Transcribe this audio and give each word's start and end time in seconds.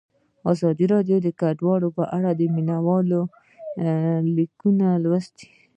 ازادي 0.51 0.85
راډیو 0.93 1.17
د 1.21 1.27
کډوال 1.39 1.83
په 1.97 2.03
اړه 2.17 2.31
د 2.33 2.41
مینه 2.53 2.77
والو 2.85 3.21
لیکونه 4.37 4.87
لوستي. 5.03 5.47